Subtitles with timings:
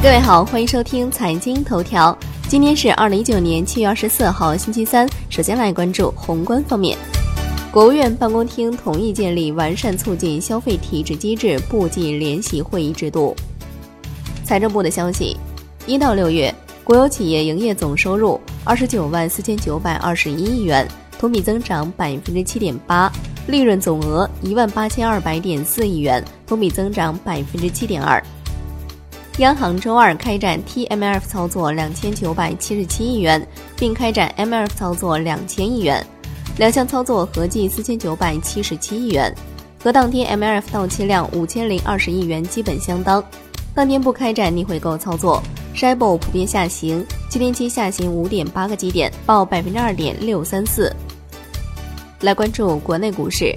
[0.00, 2.16] 各位好，欢迎收听财经头条。
[2.46, 5.08] 今天是二零一九年七月二十四号，星期三。
[5.28, 6.96] 首先来关注宏观方面。
[7.72, 13.34] 国务院办公厅同意建立完善促进消费体制机制部际联席会议制度。
[14.44, 15.36] 财政部的消息，
[15.84, 16.54] 一到六月，
[16.84, 20.86] 国有企业营业总收入二十九万四千九百二十一亿元，
[21.18, 23.10] 同比增长百分之七点八；
[23.48, 28.22] 利润总额一万八千二百点四亿元，同比增长百分之七点二。
[29.38, 36.04] 央行周二开展 TMF 操作两千九百七十七亿元，并开展 MF 操作两千亿元，
[36.56, 39.32] 两项操作合计四千九百七十七亿元，
[39.80, 43.22] 和当天 MLF 到期量五千零二十亿元基本相当。
[43.76, 45.40] 当天不开展逆回购操作
[45.76, 50.92] ，SHIBO 普遍下行，七天期下行五点八个基点，报百分之二点六三四。
[52.22, 53.56] 来关注国内股市，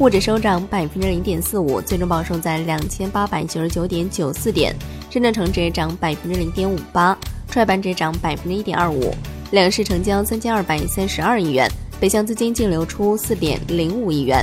[0.00, 4.74] 沪指收涨百分之零点四五，最终报收在两千八百九十九点九四点。
[5.10, 7.14] 深圳成指涨百分之零点五八，
[7.50, 9.14] 创业板指涨百分之一点二五，
[9.50, 14.42] 两市成交三千二百三十二亿元，北向资金净流出四点零五亿元。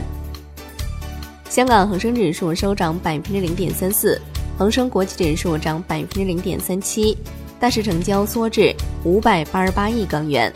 [1.50, 4.22] 香港恒生指数收涨百分之零点三四，
[4.60, 7.18] 恒生国际指数涨百分之零点三七，
[7.60, 8.72] 大市成交缩至
[9.04, 10.54] 五百八十八亿港元。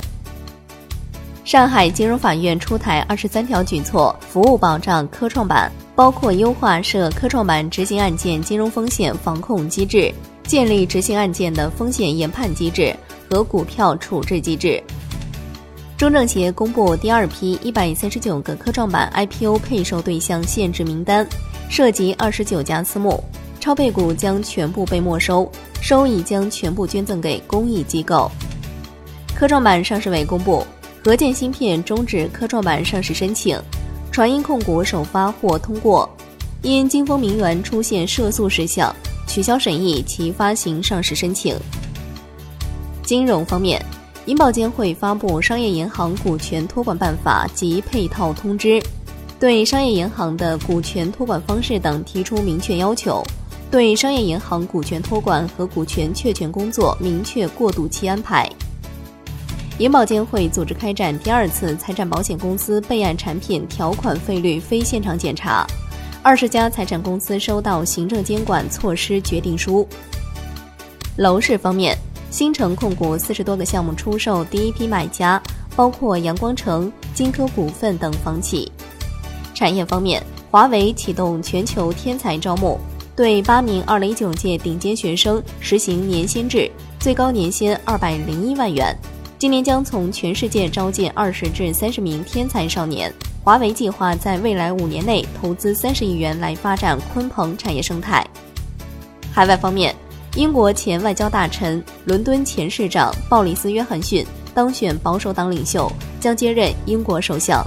[1.52, 5.70] 上海金融法院出台二十三条举措，服务保障科创板。
[5.94, 10.10] 包括优化涉科创板执行案件金融风险防控机制，
[10.44, 12.96] 建立执行案件的风险研判机制
[13.30, 14.82] 和股票处置机制。
[15.98, 21.28] 中证协公布第二批一百三十九个科创板 IPO 配售对象限制名单，
[21.70, 23.22] 涉及二十九家私募，
[23.60, 28.32] 超配股将全部被没收，收益将全部捐赠给公益机构。
[29.36, 30.66] 科创板上市委公布，
[31.04, 33.60] 合建芯片终止科创板上市申请。
[34.12, 36.08] 传音控股首发或通过，
[36.62, 38.94] 因金风名媛出现涉诉事项，
[39.26, 41.58] 取消审议其发行上市申请。
[43.04, 43.84] 金融方面，
[44.26, 48.84] 银保监会发布《商业银行股权托管办法》及配套通知，
[49.40, 53.24] 对商业银行的股权托管方式等提出明确要求，
[53.72, 58.48] 对商业银行股权托管和股权确权工作明确过渡期安排。
[59.82, 65.66] 银保监会组织开展第二次财产保险公司备案产品条款费率非现场检查，
[66.22, 69.88] 二十家财产公司收到行政监管措施决定书。
[71.16, 71.98] 楼市方面，
[72.30, 75.42] 新城控股四十多个项目出售第一批买家，
[75.76, 78.72] 包括阳光城、金科股份等房企。
[79.56, 80.22] 产业方面，
[80.52, 82.80] 华为启动全球天才招募，
[83.16, 86.70] 对八名二零一九届顶尖学生实行年薪制，
[87.00, 88.96] 最高年薪二百零一万元。
[89.42, 93.12] 今年将从全世界招进二十至三十名天才少年
[93.44, 98.24] 华为计划在未来五年内投资三十亿元来发展鲲鹏产业生态。
[99.34, 99.96] 海外方面
[100.36, 107.66] 英国前外交大臣伦敦前市长鲍里斯约翰逊当选保守党领袖将接任英国首相。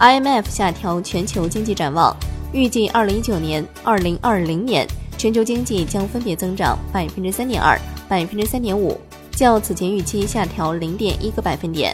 [0.00, 2.14] Imf 下调全球经济展望
[2.52, 4.86] 预计二零一九年二零二零年
[5.16, 9.00] 全球经济将分别增长百分之三点二百分之三点五。
[9.42, 11.92] 较此前预期下调零点一个百分点。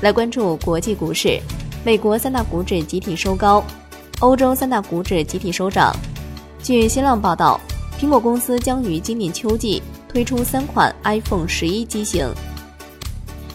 [0.00, 1.40] 来关注国际股市，
[1.84, 3.62] 美国三大股指集体收高，
[4.18, 5.94] 欧洲三大股指集体收涨。
[6.60, 7.60] 据新浪报道，
[7.96, 12.28] 苹果公司将于今年秋季推出三款 iPhone 十一机型。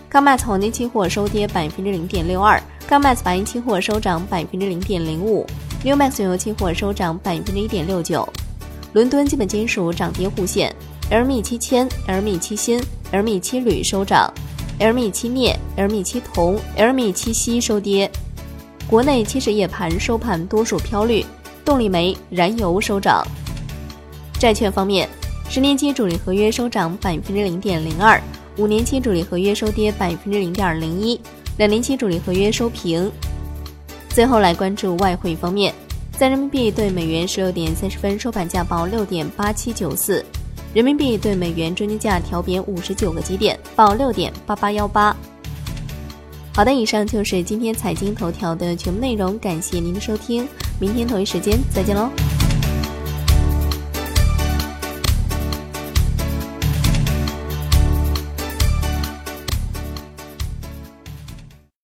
[0.09, 2.57] COMEX 黄金期货收跌百分之零点六二
[2.89, 5.45] ，COMEX 白银期货收涨百分之零点零五
[5.83, 8.25] ，Newmax 原油期货收涨百分之一点六九。
[8.93, 10.73] 伦敦基本金属涨跌互现。
[11.11, 14.33] LME 七铅、LME 七锌、LME 七铝收涨
[14.79, 18.09] ，LME 七镍、LME 七铜、LME 七锡收跌。
[18.87, 21.25] 国内期市夜盘收盘多数飘绿，
[21.65, 23.27] 动力煤、燃油收涨。
[24.39, 25.05] 债券方面，
[25.49, 28.17] 十年期主力合约收涨百分之零点零二，
[28.55, 31.19] 五年期主力合约收跌百分之零点零一，
[31.57, 33.11] 两年期主力合约收平。
[34.07, 35.75] 最后来关注外汇方面，
[36.17, 40.25] 在人民币对美元十六点三十分收盘价报六点八七九四。
[40.73, 45.15] 人民币对美元中间价调贬五十九个基点，报六点八八幺八。
[46.53, 50.47] 好的，以上就是今天财经头条的全部内容，感谢您的收听，
[50.79, 52.09] 明天同一时间再见喽。